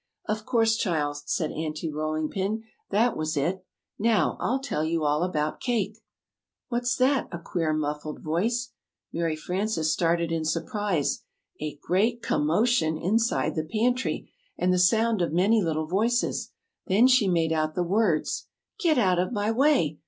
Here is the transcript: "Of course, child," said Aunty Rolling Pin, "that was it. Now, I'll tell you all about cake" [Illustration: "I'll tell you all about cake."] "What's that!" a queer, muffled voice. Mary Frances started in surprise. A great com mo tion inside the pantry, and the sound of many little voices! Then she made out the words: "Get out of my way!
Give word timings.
"Of 0.27 0.47
course, 0.47 0.77
child," 0.77 1.17
said 1.27 1.51
Aunty 1.51 1.87
Rolling 1.91 2.27
Pin, 2.27 2.63
"that 2.89 3.15
was 3.15 3.37
it. 3.37 3.63
Now, 3.99 4.35
I'll 4.39 4.59
tell 4.59 4.83
you 4.83 5.03
all 5.03 5.21
about 5.21 5.59
cake" 5.59 5.99
[Illustration: 6.71 6.71
"I'll 6.71 6.79
tell 6.79 7.09
you 7.11 7.13
all 7.13 7.21
about 7.21 7.21
cake."] 7.21 7.29
"What's 7.29 7.29
that!" 7.35 7.39
a 7.39 7.43
queer, 7.43 7.73
muffled 7.73 8.19
voice. 8.23 8.71
Mary 9.13 9.35
Frances 9.35 9.93
started 9.93 10.31
in 10.31 10.43
surprise. 10.43 11.21
A 11.61 11.77
great 11.83 12.23
com 12.23 12.47
mo 12.47 12.65
tion 12.65 12.97
inside 12.97 13.53
the 13.53 13.63
pantry, 13.71 14.31
and 14.57 14.73
the 14.73 14.79
sound 14.79 15.21
of 15.21 15.31
many 15.33 15.61
little 15.61 15.85
voices! 15.85 16.49
Then 16.87 17.05
she 17.05 17.27
made 17.27 17.51
out 17.53 17.75
the 17.75 17.83
words: 17.83 18.47
"Get 18.79 18.97
out 18.97 19.19
of 19.19 19.31
my 19.31 19.51
way! 19.51 19.99